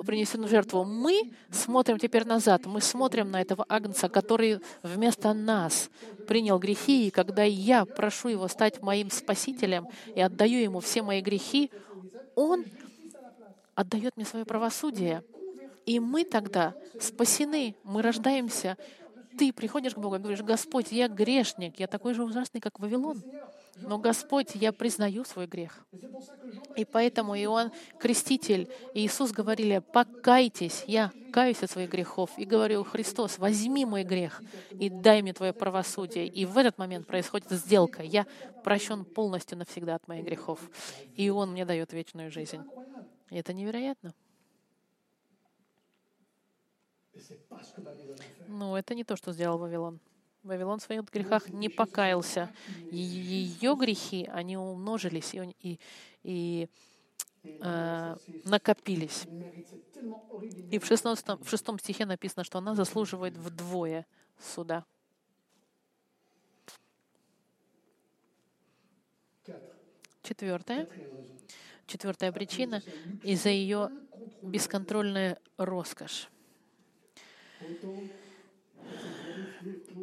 [0.06, 0.84] принесен в жертву.
[0.84, 5.90] Мы смотрим теперь назад, мы смотрим на этого Агнца, который вместо нас
[6.28, 11.22] принял грехи, и когда я прошу его стать моим Спасителем и отдаю ему все мои
[11.22, 11.72] грехи,
[12.36, 12.66] он
[13.74, 15.24] отдает мне свое правосудие.
[15.86, 18.78] И мы тогда спасены, мы рождаемся.
[19.38, 23.22] Ты приходишь к Богу и говоришь, Господь, я грешник, я такой же ужасный, как Вавилон.
[23.78, 25.86] Но, Господь, я признаю свой грех.
[26.76, 32.30] И поэтому Иоанн Креститель и Иисус говорили, покайтесь, я каюсь от своих грехов.
[32.38, 34.42] И говорю, Христос, возьми мой грех
[34.72, 36.28] и дай мне Твое правосудие.
[36.28, 38.04] И в этот момент происходит сделка.
[38.04, 38.28] Я
[38.64, 40.60] прощен полностью навсегда от моих грехов.
[41.16, 42.62] И Он мне дает вечную жизнь.
[43.32, 44.14] И это невероятно.
[48.48, 50.00] Ну, это не то, что сделал Вавилон.
[50.44, 52.54] Вавилон в своих грехах не покаялся.
[52.92, 55.80] Ее грехи, они умножились и, и,
[56.24, 56.70] и
[57.44, 59.26] э, накопились.
[60.72, 64.06] И в, 16, в шестом стихе написано, что она заслуживает вдвое
[64.38, 64.86] суда.
[70.24, 70.88] Четвертое.
[71.86, 72.82] Четвертая причина—
[73.24, 73.92] из-за ее
[74.42, 76.30] бесконтрольная роскошь.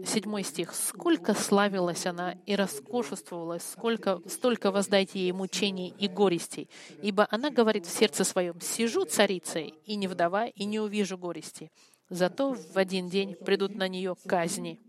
[0.07, 0.75] Седьмой стих.
[0.75, 6.69] «Сколько славилась она и роскошествовалась, сколько, столько воздайте ей мучений и горестей.
[7.03, 11.71] Ибо она говорит в сердце своем, «Сижу царицей, и не вдова, и не увижу горести.
[12.09, 14.81] Зато в один день придут на нее казни».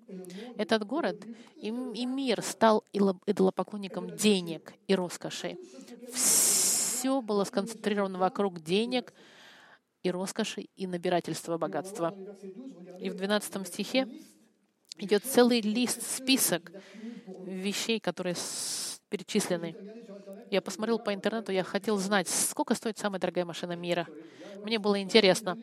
[0.58, 5.58] Этот город и, и мир стал идолопоклонником денег и роскоши.
[6.14, 9.14] Все было сконцентрировано вокруг денег,
[10.04, 12.14] и роскоши, и набирательства богатства.
[13.00, 14.08] И в 12 стихе
[14.98, 16.72] идет целый лист, список
[17.46, 18.36] вещей, которые
[19.10, 19.76] перечислены.
[20.50, 24.08] Я посмотрел по интернету, я хотел знать, сколько стоит самая дорогая машина мира.
[24.64, 25.58] Мне было интересно,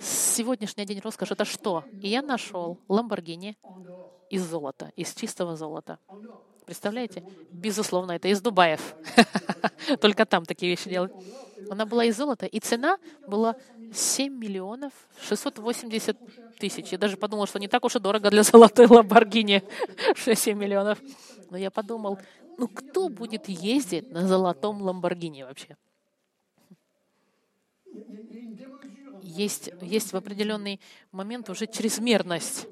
[0.00, 1.84] сегодняшний день роскоши— это что?
[2.00, 3.56] И я нашел Ламборгини
[4.30, 5.98] из золота, из чистого золота.
[6.66, 7.22] Представляете?
[7.50, 8.94] Безусловно, это из Дубаев.
[10.00, 11.12] Только там такие вещи делают.
[11.70, 13.56] Она была из золота, и цена была
[13.92, 14.92] 7 миллионов
[15.28, 16.16] 680
[16.58, 16.92] тысяч.
[16.92, 19.62] Я даже подумала, что не так уж и дорого для золотой Ламборгини
[20.16, 20.98] 7 миллионов.
[21.50, 22.18] Но я подумал,
[22.56, 25.76] ну кто будет ездить на золотом Ламборгини вообще?
[29.22, 30.80] Есть, есть в определенный
[31.12, 32.68] момент уже чрезмерность.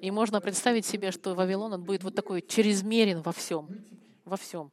[0.00, 3.68] И можно представить себе, что Вавилон он будет вот такой чрезмерен во всем.
[4.24, 4.70] Во всем.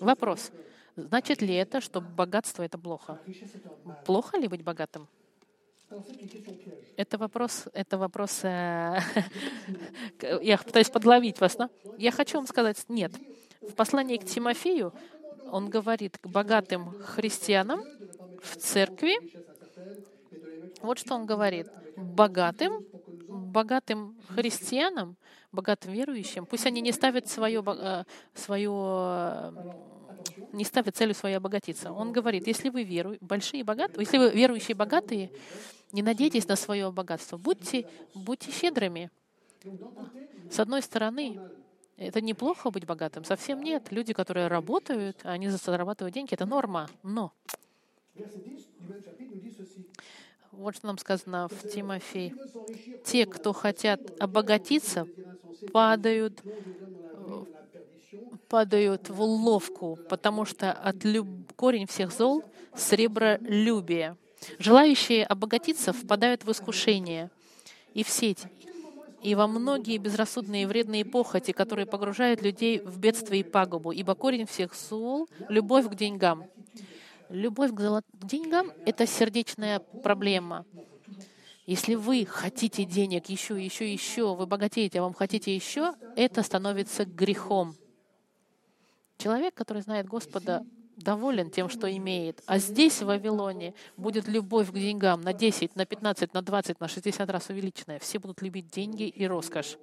[0.00, 0.50] Вопрос.
[0.96, 3.20] Значит ли это, что богатство— это плохо?
[4.04, 5.08] Плохо ли быть богатым?
[6.96, 9.00] Это вопрос, это вопрос, э,
[10.42, 11.68] я пытаюсь подловить вас, да?
[11.98, 13.12] Я хочу вам сказать, нет.
[13.60, 14.92] В послании к Тимофею
[15.50, 17.82] он говорит к богатым христианам
[18.40, 19.14] в церкви,
[20.82, 21.66] вот что он говорит.
[21.96, 22.84] Богатым,
[23.28, 25.16] богатым христианам,
[25.52, 28.04] богатым верующим, пусть они не ставят свое, э,
[28.34, 29.52] свое э,
[30.52, 31.92] не ставят целью своей обогатиться.
[31.92, 35.30] Он говорит, если вы веру, большие богатые, если вы верующие богатые,
[35.92, 37.36] не надейтесь на свое богатство.
[37.36, 39.10] Будьте, будьте щедрыми.
[40.50, 41.38] С одной стороны,
[41.96, 43.90] это неплохо быть богатым, совсем нет.
[43.90, 46.88] Люди, которые работают, они зарабатывают деньги, это норма.
[47.02, 47.32] Но
[50.60, 52.34] Вот что нам сказано в Тимофей.
[53.02, 55.06] Те, кто хотят обогатиться,
[55.72, 56.42] падают,
[58.46, 61.26] падают в уловку, потому что от люб...
[61.56, 62.44] корень всех зол—
[62.76, 64.18] сребролюбие.
[64.58, 67.30] Желающие обогатиться впадают в искушение
[67.94, 68.44] и в сеть,
[69.22, 74.14] и во многие безрассудные и вредные похоти, которые погружают людей в бедство и пагубу, ибо
[74.14, 76.44] корень всех зол— любовь к деньгам.
[77.30, 78.04] Любовь к, золот...
[78.12, 80.66] деньгам— это сердечная проблема.
[81.64, 87.04] Если вы хотите денег еще, еще, еще, вы богатеете, а вам хотите еще, это становится
[87.04, 87.76] грехом.
[89.16, 90.66] Человек, который знает Господа,
[90.96, 92.42] доволен тем, что имеет.
[92.46, 96.88] А здесь, в Вавилоне, будет любовь к деньгам на 10, на 15, на 20, на
[96.88, 98.00] 60 раз увеличенная.
[98.00, 99.78] Все будут любить деньги и роскошь.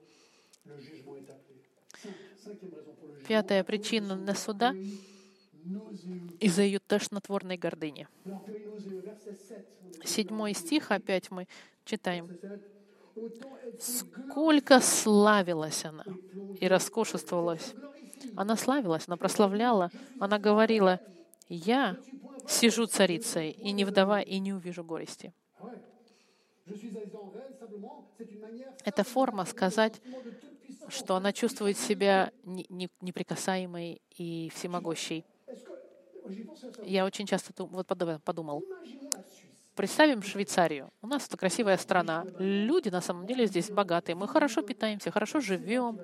[3.26, 4.76] Пятая причина на суда
[6.40, 8.08] из-за ее тошнотворной гордыни.
[10.04, 11.48] Седьмой стих опять мы
[11.86, 12.30] читаем.
[13.80, 16.06] «Сколько славилась она
[16.60, 17.74] и роскошествовалась,
[18.36, 21.00] она славилась, она прославляла, она говорила,
[21.50, 21.98] «Я
[22.48, 25.34] сижу царицей, и не вдова, и не увижу горести».
[28.84, 30.02] Это форма сказать,
[30.88, 35.26] что она чувствует себя неприкасаемой и всемогущей.
[36.84, 37.88] Я очень часто вот
[38.24, 38.64] подумал,
[39.76, 40.90] Представим Швейцарию.
[41.04, 42.26] У нас это красивая страна.
[42.40, 44.16] Люди на самом деле здесь богатые.
[44.16, 46.00] Мы хорошо питаемся, хорошо живем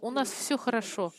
[0.00, 1.12] у нас все хорошо.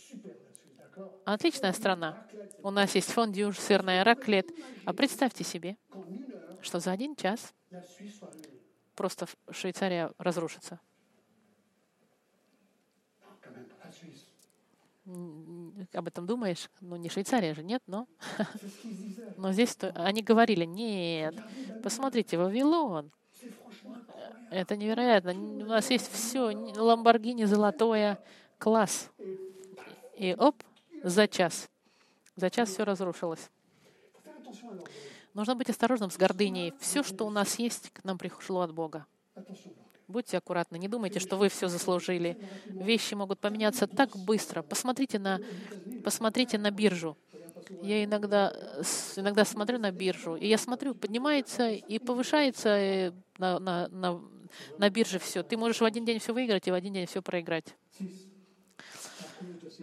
[1.26, 2.26] Отличная страна.
[2.64, 4.50] У нас есть фондю, сырная раклет.
[4.86, 5.78] А представьте себе,
[6.62, 7.54] что за один час
[8.96, 10.80] просто Швейцария разрушится.
[15.94, 16.70] Об этом думаешь?
[16.80, 18.08] Ну, не Швейцария же, нет, но...
[19.38, 21.36] Но здесь они говорили, нет,
[21.82, 23.12] посмотрите, Вавилон,
[24.52, 25.32] это невероятно.
[25.32, 28.24] У нас есть все, Ламборгини золотое,
[28.60, 29.10] класс.
[30.18, 30.62] И оп,
[31.04, 31.70] за час.
[32.36, 33.50] За час все разрушилось.
[35.34, 36.74] Нужно быть осторожным с гордыней.
[36.80, 39.06] Все, что у нас есть, к нам пришло от Бога.
[40.12, 42.38] Будьте аккуратны, не думайте, что вы все заслужили.
[42.66, 44.62] Вещи могут поменяться так быстро.
[44.62, 45.40] Посмотрите на,
[46.04, 47.18] посмотрите на биржу.
[47.82, 48.54] Я иногда,
[49.16, 54.22] иногда смотрю на биржу, и я смотрю, поднимается и повышается э, на, на, на,
[54.78, 55.42] на бирже все.
[55.42, 57.76] Ты можешь в один день все выиграть и в один день все проиграть.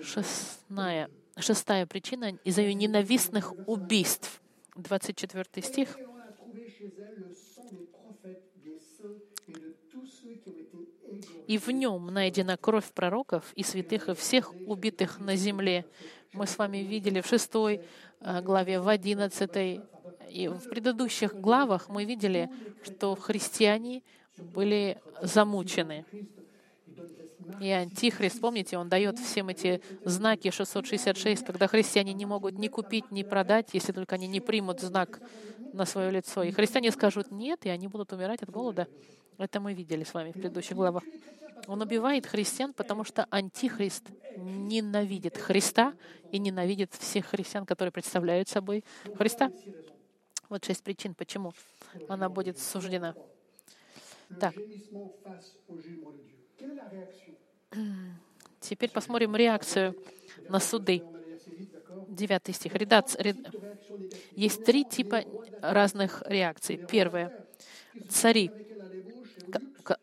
[0.03, 4.41] Шестая, шестая причина из-за ее ненавистных убийств.
[4.77, 5.97] 24 стих.
[11.46, 15.85] И в нем найдена кровь пророков и святых и всех убитых на земле.
[16.33, 17.81] Мы с вами видели в шестой
[18.20, 19.81] э, главе, в одиннадцатой
[20.31, 22.50] и в предыдущих главах мы видели,
[22.83, 24.02] что христиане
[24.37, 26.04] были замучены.
[27.61, 33.11] И Антихрист, помните, он дает всем эти знаки 666, когда христиане не могут ни купить,
[33.11, 35.20] ни продать, если только они не примут знак
[35.72, 36.42] на свое лицо.
[36.42, 38.87] И христиане скажут нет, и они будут умирать от голода.
[39.38, 41.05] Это мы видели с вами в предыдущих главах.
[41.66, 44.05] Он убивает христиан, потому что антихрист
[44.37, 45.94] ненавидит Христа
[46.33, 48.85] и ненавидит всех христиан, которые представляют собой
[49.16, 49.53] Христа.
[50.48, 51.53] Вот шесть причин, почему
[52.09, 53.14] она будет суждена.
[54.40, 54.55] Так.
[58.61, 59.94] Теперь посмотрим реакцию
[60.48, 61.03] на суды.
[62.09, 62.74] Девятый стих.
[62.74, 63.14] Редац...
[63.16, 63.37] Ред...
[64.33, 65.24] Есть три типа
[65.61, 66.77] разных реакций.
[66.90, 67.46] Первое.
[68.09, 68.51] Цари.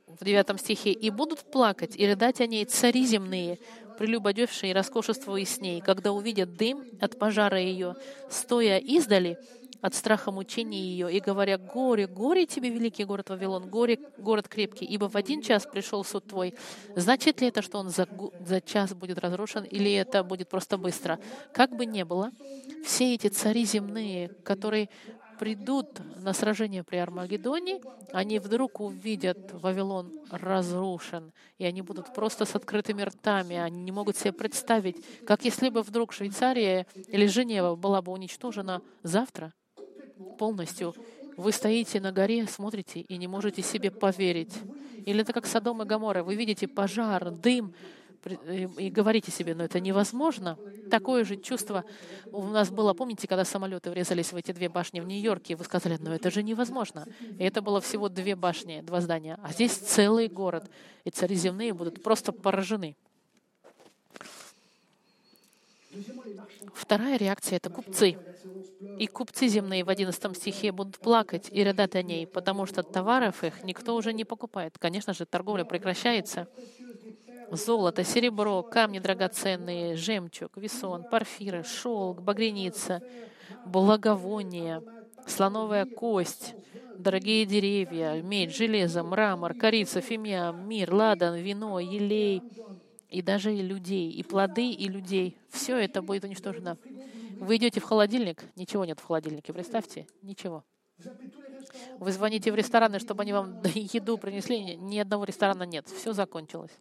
[0.08, 0.92] В девятом стихе.
[0.92, 3.60] «И будут плакать, и рыдать о ней цари земные,
[3.98, 7.96] прелюбодевшие и роскошествуя с ней, когда увидят дым от пожара ее,
[8.30, 9.38] стоя издали,
[9.86, 14.84] от страха мучения ее, и говоря, «Горе, горе тебе, великий город Вавилон, горе, город крепкий,
[14.84, 16.56] ибо в один час пришел суд твой».
[16.96, 18.08] Значит ли это, что он за,
[18.40, 21.20] за час будет разрушен, или это будет просто быстро?
[21.54, 22.32] Как бы ни было,
[22.84, 24.90] все эти цари земные, которые
[25.38, 32.56] придут на сражение при Армагеддоне, они вдруг увидят Вавилон разрушен, и они будут просто с
[32.56, 38.02] открытыми ртами, они не могут себе представить, как если бы вдруг Швейцария или Женева была
[38.02, 39.54] бы уничтожена завтра,
[40.38, 40.96] полностью.
[41.38, 44.54] Вы стоите на горе, смотрите и не можете себе поверить.
[45.06, 46.24] Или это как Содом и Гамора.
[46.24, 47.74] Вы видите пожар, дым,
[48.26, 50.58] и говорите себе, ну это невозможно.
[50.90, 51.86] Такое же чувство
[52.32, 55.98] у нас было, помните, когда самолеты врезались в эти две башни в Нью-Йорке, вы сказали,
[56.00, 57.08] ну это же невозможно.
[57.38, 59.38] И это было всего две башни, два здания.
[59.44, 60.70] А здесь целый город,
[61.04, 62.96] и цари земные будут просто поражены.
[66.74, 68.18] Вторая реакция— это купцы.
[69.00, 73.44] И купцы земные в 11 стихе будут плакать и рыдать о ней, потому что товаров
[73.44, 74.78] их никто уже не покупает.
[74.78, 76.48] Конечно же, торговля прекращается.
[77.52, 83.02] Золото, серебро, камни драгоценные, жемчуг, весон, парфиры, шелк, багряница,
[83.66, 84.84] благовония,
[85.28, 86.56] слоновая кость,
[86.98, 92.42] дорогие деревья, медь, железо, мрамор, корица, фимиам, мир, ладан, вино, елей,
[93.10, 95.38] и даже и людей, и плоды, и людей.
[95.50, 96.78] Все это будет уничтожено.
[97.40, 100.64] Вы идете в холодильник, ничего нет в холодильнике, представьте, ничего.
[102.00, 106.72] Вы звоните в рестораны, чтобы они вам еду принесли, ни одного ресторана нет, все закончилось.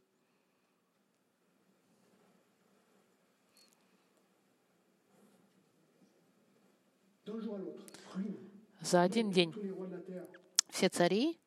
[8.80, 9.54] За один день
[10.70, 11.38] все цари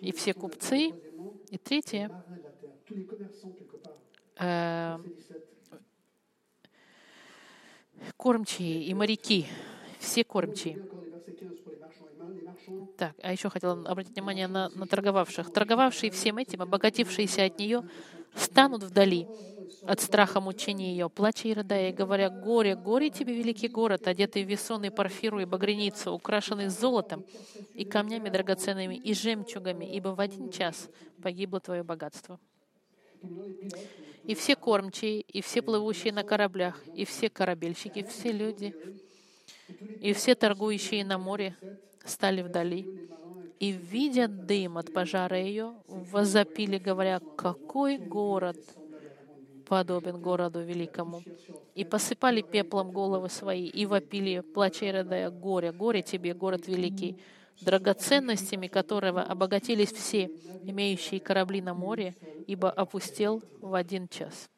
[0.00, 0.92] и все купцы,
[1.50, 2.24] и третье,
[4.38, 4.98] э,
[8.16, 9.46] кормчие и моряки,
[9.98, 10.82] все кормчие.
[12.96, 15.52] Так, а еще хотела обратить внимание на, на торговавших.
[15.52, 17.88] Торговавшие всем этим, обогатившиеся от нее,
[18.34, 19.28] станут вдали
[19.82, 24.44] от страха мучения ее, плача и рыдая, и говоря, «Горе, горе тебе, великий город, одетый
[24.44, 27.24] в весон парфиру и багряницу, украшенный золотом
[27.74, 30.88] и камнями драгоценными и жемчугами, ибо в один час
[31.22, 32.38] погибло твое богатство».
[34.24, 38.74] И все кормчие, и все плывущие на кораблях, и все корабельщики, все люди,
[40.00, 41.56] и все торгующие на море
[42.04, 43.08] стали вдали.
[43.60, 48.58] И, видя дым от пожара ее, возопили, говоря, «Какой город!»
[49.68, 51.22] Подобен городу великому.
[51.74, 57.16] И посыпали пеплом головы свои, и вопили, плача и рыдая, «Горе, горе тебе, город великий!»
[57.60, 60.26] драгоценностями которого обогатились все,
[60.64, 62.14] имеющие корабли на море,
[62.46, 64.50] ибо опустел в один час.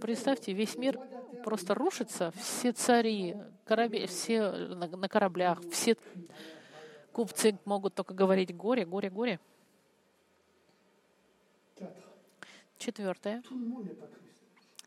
[0.00, 0.98] Представьте, весь мир
[1.44, 5.96] просто рушится, все цари, корабли, все на, на кораблях, все
[7.12, 9.40] купцы могут только говорить горе, горе, горе.
[12.78, 13.42] Четвертое.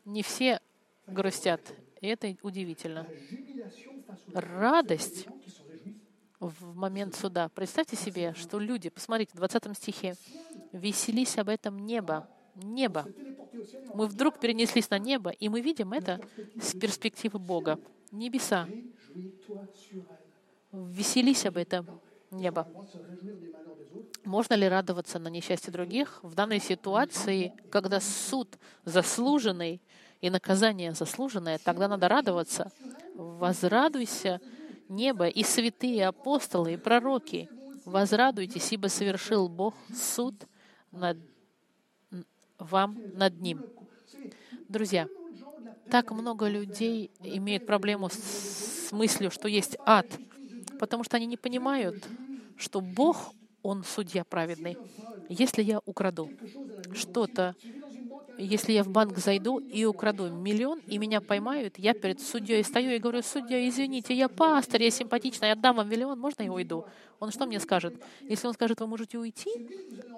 [0.04, 0.60] Не все
[1.06, 1.60] грустят,
[2.00, 3.06] и это удивительно.
[4.32, 5.26] Радость
[6.38, 7.48] в момент суда.
[7.50, 10.16] Представьте себе, что люди, посмотрите, в 20 стихе,
[10.72, 12.28] «Веселись об этом небо».
[12.56, 13.06] Небо.
[13.94, 16.20] Мы вдруг перенеслись на небо, и мы видим это
[16.60, 17.78] с перспективы Бога.
[18.10, 18.68] Небеса.
[20.72, 22.00] Веселись об этом
[22.30, 22.66] небо.
[24.24, 26.20] Можно ли радоваться на несчастье других?
[26.22, 29.80] В данной ситуации, когда суд заслуженный
[30.20, 32.70] и наказание заслуженное, тогда надо радоваться.
[33.14, 34.40] Возрадуйся
[34.88, 37.48] небо и святые апостолы и пророки.
[37.84, 40.34] Возрадуйтесь, ибо совершил Бог суд
[40.92, 41.16] над
[42.58, 43.64] вам над ним.
[44.68, 45.08] Друзья,
[45.90, 50.06] так много людей имеют проблему с мыслью, что есть ад,
[50.78, 52.06] потому что они не понимают,
[52.60, 54.76] что Бог, Он судья праведный.
[55.28, 56.30] Если я украду
[56.94, 57.54] что-то
[58.40, 62.90] если я в банк зайду и украду миллион, и меня поймают, я перед судьей стою
[62.92, 66.86] и говорю, судья, извините, я пастор, я симпатичный, я отдам вам миллион, можно я уйду?
[67.18, 67.94] Он что мне скажет?
[68.22, 69.50] Если он скажет, вы можете уйти,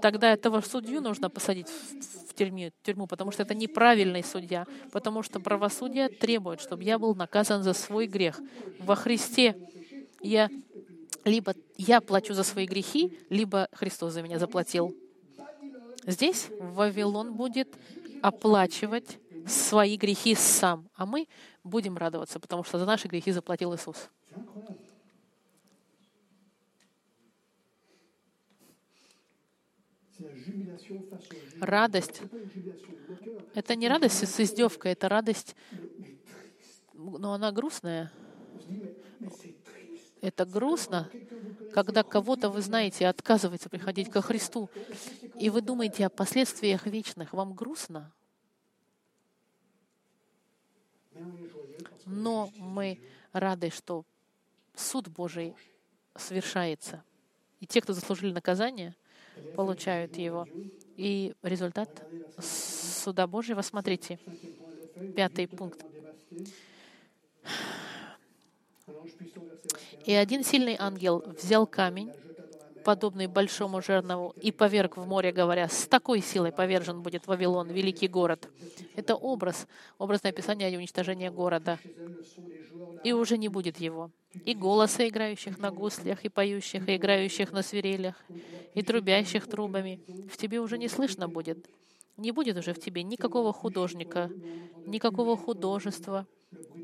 [0.00, 5.40] тогда этого судью нужно посадить в тюрьму, тюрьму, потому что это неправильный судья, потому что
[5.40, 8.40] правосудие требует, чтобы я был наказан за свой грех.
[8.78, 9.56] Во Христе
[10.20, 10.48] я
[11.24, 14.96] либо я плачу за свои грехи, либо Христос за меня заплатил.
[16.06, 17.68] Здесь Вавилон будет
[18.22, 21.28] оплачивать свои грехи сам, а мы
[21.64, 24.10] будем радоваться, потому что за наши грехи заплатил Иисус.
[31.60, 32.20] Радость—
[33.54, 35.56] это не радость с издевкой, это радость,
[36.92, 38.12] но она грустная.
[40.22, 41.10] Это грустно,
[41.74, 44.70] когда кого-то, вы знаете, отказывается приходить ко Христу,
[45.38, 47.32] и вы думаете о последствиях вечных.
[47.32, 48.12] Вам грустно?
[52.06, 53.00] Но мы
[53.32, 54.04] рады, что
[54.76, 55.54] суд Божий
[56.14, 57.02] совершается.
[57.58, 58.94] И те, кто заслужили наказание,
[59.56, 60.46] получают его.
[60.96, 62.06] И результат
[62.38, 64.20] суда Божьего, смотрите,
[65.16, 65.84] пятый пункт.
[70.04, 72.12] И один сильный ангел взял камень,
[72.82, 78.08] подобный большому жернову, и поверг в море, говоря, «С такой силой повержен будет Вавилон, великий
[78.08, 78.48] город».
[78.96, 79.66] Это образ,
[79.98, 81.78] образное описание уничтожения города.
[83.04, 84.10] И уже не будет его.
[84.44, 88.16] И голоса играющих на гуслях, и поющих, и играющих на свирелях,
[88.74, 91.66] и трубящих трубами в тебе уже не слышно будет.
[92.16, 94.30] Не будет уже в тебе никакого художника,
[94.86, 96.26] никакого художества,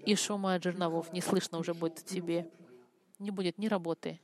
[0.05, 2.51] и шума от жерновов не слышно уже будет тебе.
[3.19, 4.21] Не будет ни работы,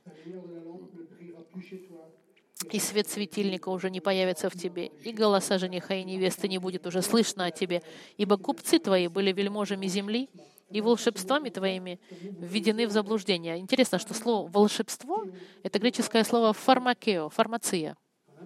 [2.71, 6.87] и свет светильника уже не появится в тебе, и голоса жениха и невесты не будет
[6.87, 7.83] уже слышно о тебе,
[8.17, 10.29] ибо купцы твои были вельможами земли,
[10.71, 13.59] и волшебствами твоими введены в заблуждение.
[13.59, 15.25] Интересно, что слово «волшебство»—
[15.63, 17.95] это греческое слово «фармакео», «фармация»,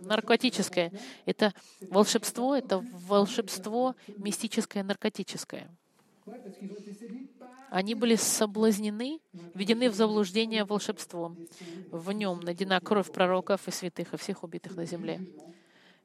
[0.02, 0.92] наркотическое.
[1.26, 5.70] Это волшебство, это волшебство мистическое, наркотическое.
[7.70, 9.20] Они были соблазнены,
[9.54, 11.38] введены в заблуждение волшебством.
[11.92, 15.22] В нем найдена кровь пророков и святых, и всех убитых на земле.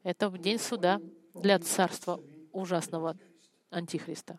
[0.03, 1.01] Это день суда
[1.35, 2.21] для царства
[2.53, 3.17] ужасного
[3.71, 4.39] Антихриста.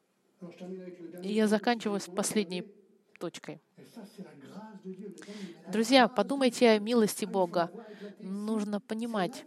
[1.23, 2.63] И я заканчиваю с последней
[3.19, 3.61] точкой.
[5.71, 7.71] Друзья, подумайте о милости Бога.
[8.19, 9.45] Нужно понимать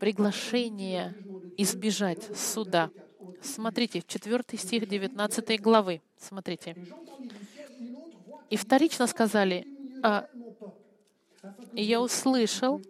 [0.00, 1.14] приглашение
[1.56, 2.90] избежать суда
[3.42, 6.00] Смотрите, 4 стих 19 главы.
[6.18, 6.76] Смотрите.
[8.50, 9.66] И вторично сказали,
[10.02, 10.28] а,
[11.72, 12.82] и я услышал,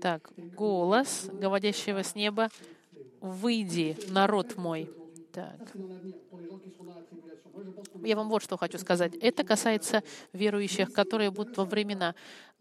[0.00, 2.48] так, голос, говорящего с неба,
[3.20, 4.90] «Выйди, народ мой».
[5.32, 5.72] Так.
[8.04, 9.14] Я вам вот что хочу сказать.
[9.16, 10.02] Это касается
[10.32, 12.14] верующих, которые будут во времена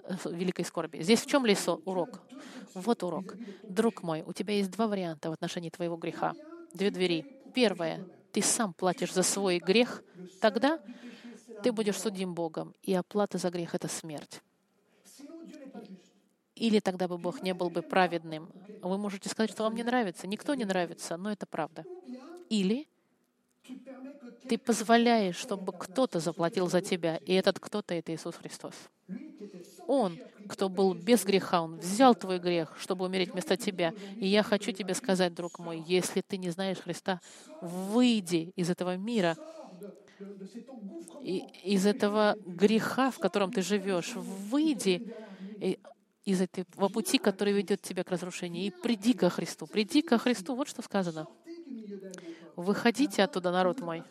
[0.03, 1.01] э, великой скорби.
[1.01, 2.21] Здесь в чем лесо урок?
[2.73, 3.35] Вот урок.
[3.63, 6.33] Друг мой, у тебя есть два варианта в отношении твоего греха.
[6.73, 7.25] Две двери.
[7.53, 8.05] Первое.
[8.31, 10.03] Ты сам платишь за свой грех.
[10.39, 10.79] Тогда
[11.63, 14.41] ты будешь судим Богом, и оплата за грех— это смерть.
[16.55, 18.49] Или тогда бы Бог не был бы праведным.
[18.81, 20.27] Вы можете сказать, что вам не нравится.
[20.27, 21.85] Никто не нравится, но это правда.
[22.51, 22.87] Или
[24.47, 28.73] ты позволяешь, чтобы кто-то заплатил за тебя, и этот кто-то— это Иисус Христос.
[29.85, 33.93] Он, кто был без греха, Он взял твой грех, чтобы умереть вместо тебя.
[34.19, 37.21] И я хочу тебе сказать, друг мой, если ты не знаешь Христа,
[37.61, 39.37] выйди из этого мира,
[41.23, 45.03] из этого греха, в котором ты живешь, выйди
[46.25, 49.67] из этого пути, который ведет тебя к разрушению, и приди ко Христу.
[49.67, 50.55] Приди ко Христу.
[50.55, 51.27] Вот что сказано.
[52.55, 54.03] Выходите оттуда, народ мой,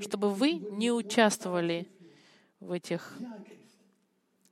[0.00, 1.88] чтобы вы не участвовали
[2.60, 3.16] в этих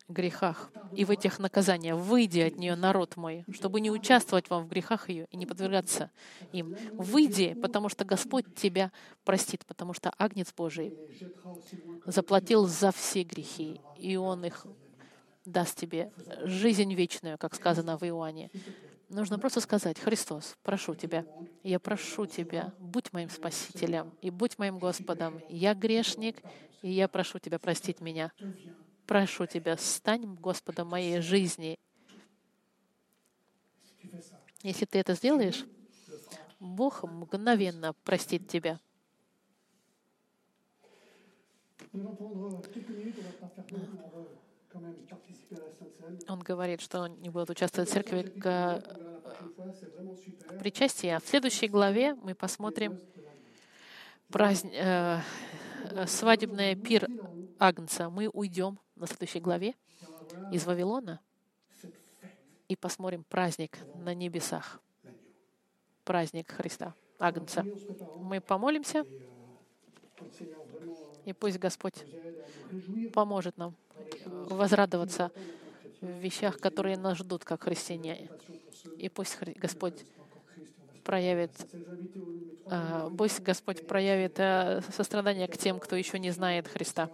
[0.08, 1.96] грехах и в этих наказаниях.
[1.96, 6.10] Выйди от нее, народ мой, чтобы не участвовать вам в грехах ее и не подвергаться
[6.52, 6.76] им.
[6.92, 8.92] Выйди, потому что Господь тебя
[9.24, 10.94] простит, потому что Агнец Божий
[12.04, 14.66] заплатил за все грехи, и Он их
[15.44, 16.12] даст тебе
[16.42, 18.50] жизнь вечную, как сказано в Иоанне.
[19.14, 21.24] Нужно просто сказать, Христос, прошу Тебя,
[21.62, 25.40] я прошу Тебя, будь моим Спасителем и будь моим Господом.
[25.48, 26.42] Я грешник,
[26.82, 28.32] и я прошу Тебя простить меня.
[29.06, 31.78] Прошу Тебя, стань Господом моей жизни.
[34.64, 35.64] Если ты это сделаешь,
[36.58, 38.80] Бог мгновенно простит тебя.
[46.28, 48.82] Он говорит, что он не будет участвовать в церкви к
[50.58, 51.08] причастии.
[51.08, 52.98] А в следующей главе мы посмотрим
[54.28, 55.20] праздник, э,
[56.06, 57.08] свадебный пир
[57.58, 58.10] Агнца.
[58.10, 59.74] Мы уйдем на следующей главе
[60.52, 61.20] из Вавилона
[62.68, 64.80] и посмотрим праздник на небесах.
[66.04, 67.64] Праздник Христа, Агнца.
[68.16, 69.06] Мы помолимся,
[71.24, 72.04] и пусть Господь
[73.12, 73.74] поможет нам
[74.26, 75.30] возрадоваться
[76.00, 78.28] в вещах, которые нас ждут, как христиане.
[78.98, 80.04] И пусть Господь
[81.04, 81.52] проявит,
[82.66, 87.10] а, пусть Господь проявит а, сострадание к тем, кто еще не знает Христа.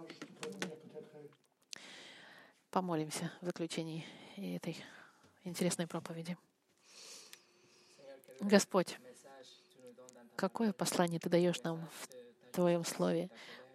[2.69, 4.05] Помолимся в заключении
[4.37, 4.77] этой
[5.43, 6.37] интересной проповеди.
[8.39, 8.97] Господь,
[10.35, 13.29] какое послание Ты даешь нам в Твоем Слове?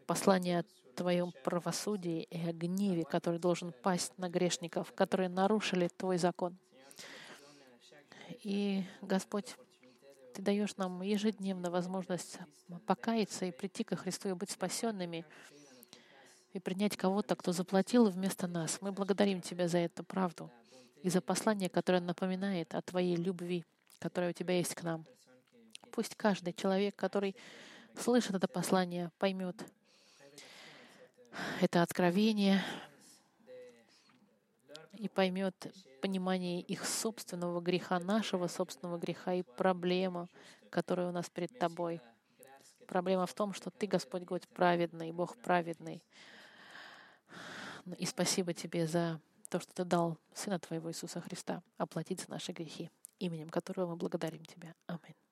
[0.06, 0.64] Послание о
[0.96, 6.56] Твоем правосудии и о гневе, который должен пасть на грешников, которые нарушили Твой закон.
[8.42, 9.56] И, Господь,
[10.34, 12.38] Ты даешь нам ежедневно возможность
[12.86, 15.24] покаяться и прийти ко Христу и быть спасенными
[16.52, 18.78] и принять кого-то, кто заплатил вместо нас.
[18.80, 20.50] Мы благодарим Тебя за эту правду
[21.02, 23.64] и за послание, которое напоминает о Твоей любви,
[23.98, 25.04] которая у Тебя есть к нам.
[25.92, 27.36] Пусть каждый человек, который
[27.98, 29.62] слышит это послание, поймет
[31.60, 32.62] это откровение
[34.92, 35.54] и поймет
[36.00, 40.28] понимание их собственного греха, нашего собственного греха и проблему,
[40.70, 42.00] которая у нас перед Тобой.
[42.86, 46.02] Проблема в том, что Ты, Господь, Господь праведный, Бог праведный.
[47.98, 52.52] И спасибо Тебе за то, что Ты дал Сына Твоего Иисуса Христа оплатить за наши
[52.52, 54.74] грехи, именем которого мы благодарим Тебя.
[54.86, 55.25] Аминь.